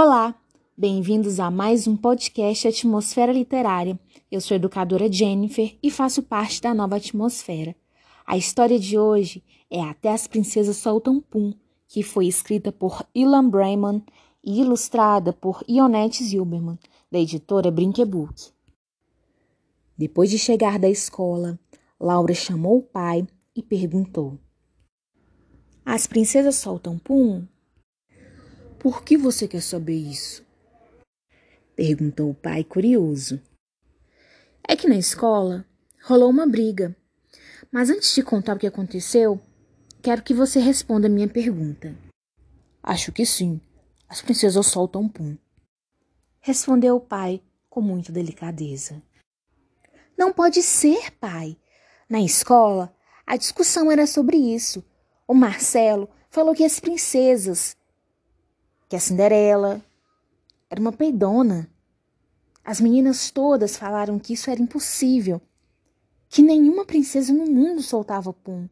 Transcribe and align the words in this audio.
Olá, 0.00 0.32
bem-vindos 0.76 1.40
a 1.40 1.50
mais 1.50 1.88
um 1.88 1.96
podcast 1.96 2.68
Atmosfera 2.68 3.32
Literária. 3.32 3.98
Eu 4.30 4.40
sou 4.40 4.54
educadora 4.54 5.10
Jennifer 5.10 5.76
e 5.82 5.90
faço 5.90 6.22
parte 6.22 6.62
da 6.62 6.72
nova 6.72 6.94
atmosfera. 6.94 7.74
A 8.24 8.36
história 8.36 8.78
de 8.78 8.96
hoje 8.96 9.42
é 9.68 9.82
Até 9.82 10.12
as 10.12 10.28
Princesas 10.28 10.76
Soltam 10.76 11.20
Pum, 11.20 11.52
que 11.88 12.04
foi 12.04 12.28
escrita 12.28 12.70
por 12.70 13.04
Ilan 13.12 13.50
Brayman 13.50 14.00
e 14.44 14.60
ilustrada 14.60 15.32
por 15.32 15.64
Ionette 15.68 16.22
Zilberman, 16.22 16.78
da 17.10 17.18
editora 17.18 17.68
Brinquebook. 17.68 18.52
Depois 19.98 20.30
de 20.30 20.38
chegar 20.38 20.78
da 20.78 20.88
escola, 20.88 21.58
Laura 21.98 22.34
chamou 22.34 22.78
o 22.78 22.82
pai 22.82 23.26
e 23.52 23.64
perguntou: 23.64 24.38
As 25.84 26.06
princesas 26.06 26.54
soltam 26.54 27.00
pum? 27.00 27.44
Por 28.78 29.02
que 29.02 29.16
você 29.16 29.48
quer 29.48 29.60
saber 29.60 29.96
isso? 29.96 30.46
Perguntou 31.74 32.30
o 32.30 32.34
pai 32.34 32.62
curioso. 32.62 33.40
É 34.66 34.76
que 34.76 34.88
na 34.88 34.96
escola 34.96 35.66
rolou 36.04 36.30
uma 36.30 36.46
briga. 36.46 36.96
Mas 37.72 37.90
antes 37.90 38.14
de 38.14 38.22
contar 38.22 38.54
o 38.54 38.58
que 38.58 38.66
aconteceu, 38.68 39.40
quero 40.00 40.22
que 40.22 40.32
você 40.32 40.60
responda 40.60 41.08
a 41.08 41.10
minha 41.10 41.28
pergunta. 41.28 41.96
Acho 42.80 43.10
que 43.10 43.26
sim. 43.26 43.60
As 44.08 44.22
princesas 44.22 44.66
soltam 44.66 45.08
pum. 45.08 45.36
Respondeu 46.40 46.96
o 46.96 47.00
pai 47.00 47.42
com 47.68 47.80
muita 47.80 48.12
delicadeza. 48.12 49.02
Não 50.16 50.32
pode 50.32 50.62
ser, 50.62 51.10
pai. 51.12 51.56
Na 52.08 52.20
escola, 52.20 52.94
a 53.26 53.36
discussão 53.36 53.90
era 53.90 54.06
sobre 54.06 54.36
isso. 54.36 54.84
O 55.26 55.34
Marcelo 55.34 56.08
falou 56.30 56.54
que 56.54 56.64
as 56.64 56.78
princesas 56.78 57.76
que 58.88 58.96
a 58.96 59.00
Cinderela 59.00 59.82
era 60.70 60.80
uma 60.80 60.92
peidona. 60.92 61.68
As 62.64 62.80
meninas 62.80 63.30
todas 63.30 63.76
falaram 63.76 64.18
que 64.18 64.32
isso 64.32 64.50
era 64.50 64.60
impossível, 64.60 65.40
que 66.28 66.42
nenhuma 66.42 66.84
princesa 66.84 67.32
no 67.32 67.46
mundo 67.46 67.82
soltava 67.82 68.32
pum. 68.32 68.68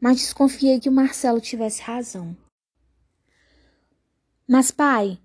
Mas 0.00 0.18
desconfiei 0.18 0.80
que 0.80 0.88
o 0.88 0.92
Marcelo 0.92 1.40
tivesse 1.40 1.82
razão. 1.82 2.36
Mas, 4.48 4.70
pai, 4.70 5.18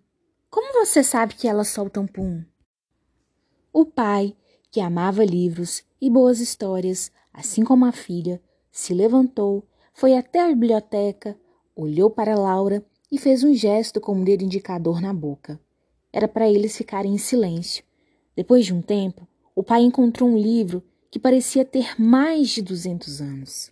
como 0.49 0.85
você 0.85 1.03
sabe 1.03 1.35
que 1.35 1.47
elas 1.47 1.69
soltam 1.69 2.05
pum? 2.05 2.43
O 3.73 3.85
pai, 3.85 4.35
que 4.71 4.79
amava 4.79 5.25
livros 5.25 5.83
e 5.99 6.09
boas 6.09 6.39
histórias, 6.39 7.11
assim 7.33 7.63
como 7.63 7.85
a 7.85 7.91
filha, 7.91 8.41
se 8.71 8.93
levantou, 8.93 9.67
foi 9.93 10.15
até 10.15 10.39
a 10.39 10.47
biblioteca, 10.49 11.35
olhou 11.75 12.09
para 12.09 12.35
Laura 12.35 12.85
e 13.11 13.17
fez 13.17 13.43
um 13.43 13.53
gesto 13.53 14.01
com 14.01 14.19
o 14.19 14.23
dedo 14.23 14.43
indicador 14.43 15.01
na 15.01 15.13
boca. 15.13 15.59
Era 16.11 16.27
para 16.27 16.49
eles 16.49 16.75
ficarem 16.75 17.13
em 17.13 17.17
silêncio. 17.17 17.83
Depois 18.35 18.65
de 18.65 18.73
um 18.73 18.81
tempo, 18.81 19.27
o 19.55 19.63
pai 19.63 19.81
encontrou 19.81 20.29
um 20.29 20.37
livro 20.37 20.83
que 21.09 21.19
parecia 21.19 21.65
ter 21.65 21.99
mais 21.99 22.49
de 22.49 22.61
duzentos 22.61 23.21
anos. 23.21 23.71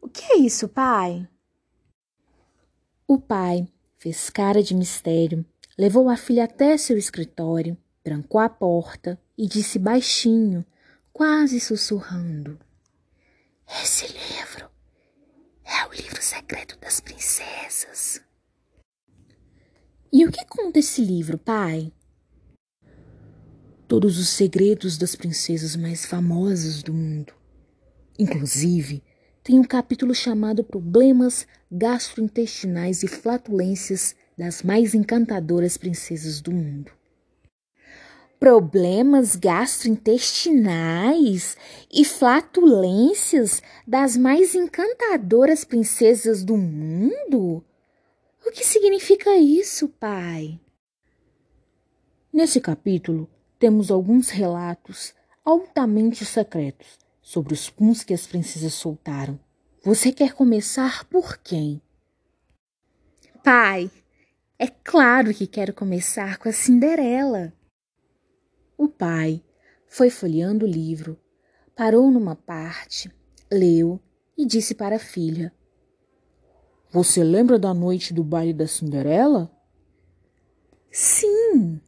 O 0.00 0.08
que 0.08 0.24
é 0.32 0.36
isso, 0.38 0.68
pai? 0.68 1.26
O 3.08 3.18
pai 3.18 3.66
fez 3.98 4.30
cara 4.30 4.62
de 4.62 4.74
mistério, 4.74 5.44
levou 5.76 6.08
a 6.08 6.16
filha 6.16 6.44
até 6.44 6.76
seu 6.76 6.96
escritório, 6.96 7.76
trancou 8.02 8.40
a 8.40 8.48
porta 8.48 9.20
e 9.36 9.46
disse 9.46 9.78
baixinho, 9.78 10.64
quase 11.12 11.58
sussurrando: 11.58 12.58
Esse 13.82 14.06
livro 14.06 14.55
é 15.78 15.86
o 15.86 15.92
livro 15.92 16.22
secreto 16.22 16.78
das 16.80 17.00
princesas. 17.00 18.20
E 20.10 20.24
o 20.24 20.32
que 20.32 20.42
conta 20.46 20.78
esse 20.78 21.04
livro, 21.04 21.36
pai? 21.36 21.92
Todos 23.86 24.18
os 24.18 24.30
segredos 24.30 24.96
das 24.96 25.14
princesas 25.14 25.76
mais 25.76 26.06
famosas 26.06 26.82
do 26.82 26.94
mundo. 26.94 27.34
Inclusive, 28.18 29.02
tem 29.42 29.58
um 29.58 29.64
capítulo 29.64 30.14
chamado 30.14 30.64
Problemas 30.64 31.46
Gastrointestinais 31.70 33.02
e 33.02 33.08
Flatulências 33.08 34.16
das 34.36 34.62
mais 34.62 34.94
encantadoras 34.94 35.76
princesas 35.76 36.40
do 36.40 36.52
mundo 36.52 36.90
problemas 38.38 39.34
gastrointestinais 39.36 41.56
e 41.92 42.04
flatulências 42.04 43.62
das 43.86 44.16
mais 44.16 44.54
encantadoras 44.54 45.64
princesas 45.64 46.44
do 46.44 46.56
mundo? 46.56 47.64
O 48.46 48.52
que 48.52 48.64
significa 48.64 49.36
isso, 49.36 49.88
pai? 49.88 50.60
Nesse 52.32 52.60
capítulo, 52.60 53.28
temos 53.58 53.90
alguns 53.90 54.28
relatos 54.28 55.12
altamente 55.44 56.24
secretos 56.24 56.98
sobre 57.22 57.54
os 57.54 57.70
puns 57.70 58.04
que 58.04 58.14
as 58.14 58.26
princesas 58.26 58.74
soltaram. 58.74 59.40
Você 59.82 60.12
quer 60.12 60.34
começar 60.34 61.04
por 61.04 61.38
quem? 61.38 61.80
Pai, 63.42 63.90
é 64.58 64.68
claro 64.68 65.32
que 65.32 65.46
quero 65.46 65.72
começar 65.72 66.38
com 66.38 66.48
a 66.48 66.52
Cinderela. 66.52 67.52
Pai 68.98 69.42
foi 69.86 70.08
folheando 70.08 70.64
o 70.64 70.68
livro, 70.68 71.18
parou 71.74 72.10
numa 72.10 72.34
parte, 72.34 73.12
leu 73.50 74.00
e 74.36 74.46
disse 74.46 74.74
para 74.74 74.96
a 74.96 75.00
filha: 75.00 75.52
Você 76.90 77.22
lembra 77.22 77.58
da 77.58 77.74
noite 77.74 78.14
do 78.14 78.24
baile 78.24 78.54
da 78.54 78.66
Cinderela? 78.66 79.50
Sim. 80.90 81.80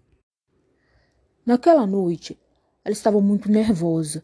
Naquela 1.47 1.87
noite, 1.87 2.39
ela 2.85 2.93
estava 2.93 3.21
muito 3.23 3.51
nervosa. 3.51 4.23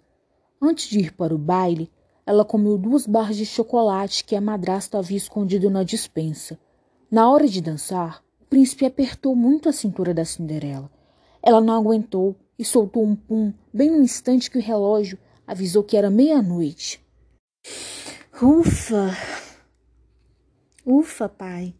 Antes 0.60 0.88
de 0.88 0.98
ir 0.98 1.12
para 1.12 1.34
o 1.34 1.38
baile, 1.38 1.90
ela 2.26 2.44
comeu 2.44 2.76
duas 2.76 3.06
barras 3.06 3.36
de 3.36 3.46
chocolate 3.46 4.24
que 4.24 4.36
a 4.36 4.40
madrasta 4.42 4.98
havia 4.98 5.16
escondido 5.16 5.70
na 5.70 5.82
dispensa. 5.82 6.58
Na 7.10 7.30
hora 7.30 7.48
de 7.48 7.62
dançar, 7.62 8.22
o 8.42 8.44
príncipe 8.44 8.84
apertou 8.84 9.34
muito 9.34 9.70
a 9.70 9.72
cintura 9.72 10.12
da 10.12 10.24
Cinderela. 10.24 10.90
Ela 11.42 11.60
não 11.60 11.74
aguentou 11.74 12.36
e 12.58 12.64
soltou 12.64 13.04
um 13.04 13.16
pum 13.16 13.52
bem 13.72 13.90
no 13.90 14.02
instante 14.02 14.50
que 14.50 14.58
o 14.58 14.62
relógio 14.62 15.18
avisou 15.46 15.82
que 15.82 15.96
era 15.96 16.10
meia-noite. 16.10 17.04
Ufa! 18.40 19.10
Ufa, 20.84 21.28
pai. 21.28 21.74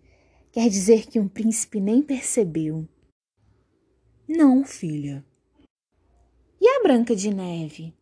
Quer 0.50 0.68
dizer 0.68 1.06
que 1.06 1.20
um 1.20 1.28
príncipe 1.28 1.80
nem 1.80 2.02
percebeu. 2.02 2.88
Não, 4.26 4.64
filha. 4.64 5.24
E 6.60 6.68
a 6.68 6.82
Branca 6.82 7.14
de 7.14 7.32
Neve? 7.32 7.94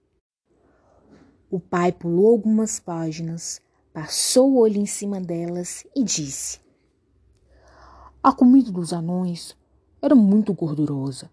O 1.51 1.59
pai 1.59 1.93
pulou 1.93 2.29
algumas 2.29 2.79
páginas, 2.79 3.61
passou 3.93 4.53
o 4.53 4.59
olho 4.59 4.79
em 4.79 4.87
cima 4.87 5.21
delas 5.21 5.87
e 5.95 6.03
disse: 6.03 6.61
A 8.23 8.33
comida 8.33 8.71
dos 8.71 8.93
anões 8.93 9.57
era 10.01 10.15
muito 10.15 10.55
gordurosa 10.55 11.31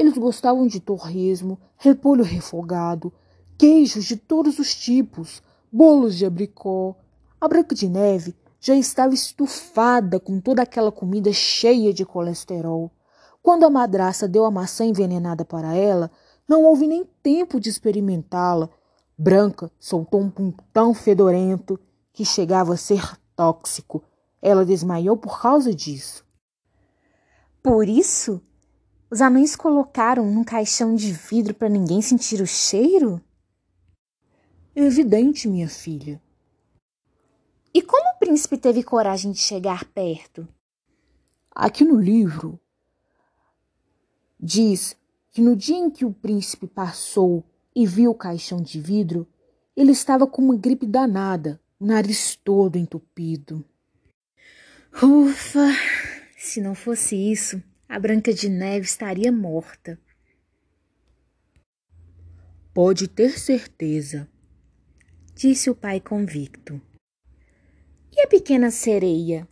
eles 0.00 0.16
gostavam 0.16 0.66
de 0.66 0.80
torresmo, 0.80 1.60
repolho 1.76 2.24
refogado, 2.24 3.12
queijos 3.58 4.06
de 4.06 4.16
todos 4.16 4.58
os 4.58 4.74
tipos, 4.74 5.42
bolos 5.70 6.16
de 6.16 6.24
abricó. 6.24 6.96
A 7.38 7.46
Branca 7.46 7.74
de 7.74 7.86
Neve 7.86 8.34
já 8.58 8.74
estava 8.74 9.12
estufada 9.12 10.18
com 10.18 10.40
toda 10.40 10.62
aquela 10.62 10.90
comida 10.90 11.30
cheia 11.34 11.92
de 11.92 12.06
colesterol. 12.06 12.90
Quando 13.42 13.64
a 13.64 13.70
madraça 13.70 14.26
deu 14.26 14.46
a 14.46 14.50
maçã 14.50 14.86
envenenada 14.86 15.44
para 15.44 15.74
ela, 15.74 16.10
não 16.48 16.64
houve 16.64 16.86
nem 16.86 17.04
tempo 17.22 17.60
de 17.60 17.68
experimentá-la. 17.68 18.70
Branca 19.18 19.70
soltou 19.78 20.20
um 20.22 20.30
pum 20.30 20.50
tão 20.72 20.94
fedorento 20.94 21.78
que 22.10 22.24
chegava 22.24 22.72
a 22.72 22.78
ser 22.78 23.18
tóxico. 23.36 24.02
Ela 24.40 24.64
desmaiou 24.64 25.16
por 25.16 25.42
causa 25.42 25.74
disso. 25.74 26.24
Por 27.62 27.86
isso 27.86 28.40
os 29.10 29.20
anões 29.20 29.56
colocaram 29.56 30.30
num 30.30 30.44
caixão 30.44 30.94
de 30.94 31.10
vidro 31.10 31.52
para 31.52 31.68
ninguém 31.68 32.00
sentir 32.00 32.40
o 32.40 32.46
cheiro? 32.46 33.20
Evidente, 34.74 35.48
minha 35.48 35.68
filha. 35.68 36.22
E 37.74 37.82
como 37.82 38.08
o 38.10 38.18
príncipe 38.18 38.56
teve 38.56 38.84
coragem 38.84 39.32
de 39.32 39.38
chegar 39.38 39.84
perto? 39.86 40.46
Aqui 41.50 41.84
no 41.84 42.00
livro 42.00 42.58
diz 44.38 44.96
que 45.32 45.42
no 45.42 45.56
dia 45.56 45.76
em 45.76 45.90
que 45.90 46.04
o 46.04 46.12
príncipe 46.12 46.68
passou 46.68 47.44
e 47.74 47.86
viu 47.86 48.12
o 48.12 48.14
caixão 48.14 48.62
de 48.62 48.80
vidro, 48.80 49.26
ele 49.76 49.90
estava 49.90 50.26
com 50.26 50.42
uma 50.42 50.56
gripe 50.56 50.86
danada, 50.86 51.60
o 51.78 51.86
nariz 51.86 52.36
todo 52.36 52.76
entupido. 52.76 53.64
Ufa! 55.02 55.68
Se 56.36 56.60
não 56.60 56.74
fosse 56.74 57.14
isso, 57.14 57.62
a 57.90 57.98
Branca 57.98 58.32
de 58.32 58.48
Neve 58.48 58.86
estaria 58.86 59.30
morta. 59.30 60.00
Pode 62.72 63.08
ter 63.08 63.38
certeza, 63.38 64.26
disse 65.34 65.68
o 65.68 65.74
pai 65.74 66.00
convicto. 66.00 66.80
E 68.16 68.22
a 68.22 68.26
pequena 68.26 68.70
sereia? 68.70 69.46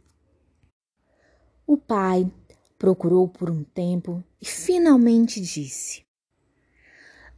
O 1.67 1.76
pai 1.76 2.32
Procurou 2.79 3.29
por 3.29 3.50
um 3.50 3.64
tempo 3.64 4.23
e 4.40 4.46
finalmente 4.46 5.40
disse: 5.40 6.05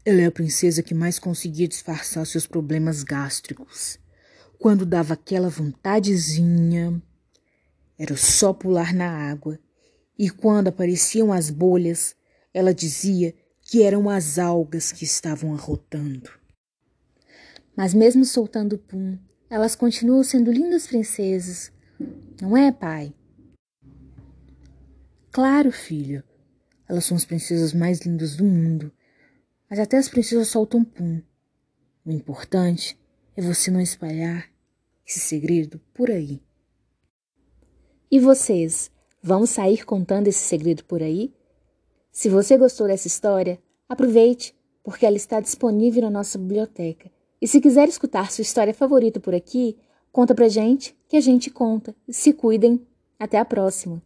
Ela 0.05 0.21
é 0.21 0.27
a 0.27 0.31
princesa 0.31 0.83
que 0.83 0.93
mais 0.93 1.19
conseguia 1.19 1.67
disfarçar 1.67 2.27
seus 2.27 2.47
problemas 2.47 3.03
gástricos. 3.03 3.99
Quando 4.59 4.85
dava 4.85 5.15
aquela 5.15 5.49
vontadezinha, 5.49 7.03
era 7.99 8.19
só 8.19 8.53
pular 8.53 8.93
na 8.93 9.31
água. 9.31 9.59
E 10.21 10.29
quando 10.29 10.69
apareciam 10.69 11.33
as 11.33 11.49
bolhas, 11.49 12.15
ela 12.53 12.75
dizia 12.75 13.35
que 13.63 13.83
eram 13.83 14.11
as 14.11 14.39
algas 14.39 14.93
que 14.93 15.03
estavam 15.03 15.55
arrotando. 15.55 16.31
Mas 17.75 17.95
mesmo 17.95 18.23
soltando 18.27 18.75
o 18.75 18.79
pum, 18.79 19.19
elas 19.49 19.75
continuam 19.75 20.23
sendo 20.23 20.53
lindas 20.53 20.87
princesas, 20.87 21.73
não 22.39 22.55
é, 22.55 22.71
pai? 22.71 23.15
Claro, 25.33 25.73
filha. 25.73 26.23
Elas 26.87 27.07
são 27.07 27.17
as 27.17 27.25
princesas 27.25 27.73
mais 27.73 28.03
lindas 28.03 28.37
do 28.37 28.45
mundo. 28.45 28.93
Mas 29.71 29.79
até 29.79 29.97
as 29.97 30.11
princesas 30.11 30.49
soltam 30.49 30.85
pum. 30.85 31.23
O 32.05 32.11
importante 32.13 33.01
é 33.35 33.41
você 33.41 33.71
não 33.71 33.81
espalhar 33.81 34.51
esse 35.07 35.19
segredo 35.19 35.81
por 35.95 36.11
aí. 36.11 36.43
E 38.11 38.21
vocês, 38.21 38.91
vão 39.23 39.47
sair 39.47 39.85
contando 39.85 40.29
esse 40.29 40.41
segredo 40.41 40.85
por 40.85 41.03
aí? 41.03 41.33
Se 42.11 42.29
você 42.29 42.57
gostou 42.57 42.87
dessa 42.87 43.07
história, 43.07 43.59
aproveite, 43.89 44.55
porque 44.83 45.07
ela 45.07 45.17
está 45.17 45.41
disponível 45.41 46.03
na 46.03 46.11
nossa 46.11 46.39
biblioteca. 46.39 47.11
E 47.41 47.47
se 47.47 47.61
quiser 47.61 47.89
escutar 47.89 48.31
sua 48.31 48.43
história 48.43 48.75
favorita 48.75 49.21
por 49.21 49.35
aqui, 49.35 49.79
conta 50.13 50.35
pra 50.35 50.49
gente, 50.49 50.97
que 51.09 51.17
a 51.17 51.21
gente 51.21 51.51
conta. 51.51 51.95
Se 52.09 52.33
cuidem. 52.33 52.87
Até 53.19 53.39
a 53.39 53.45
próxima. 53.45 54.03